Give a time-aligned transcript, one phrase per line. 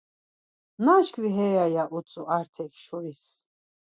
[0.85, 3.23] Naşkvi heya!” ya utzu Artek Şuris.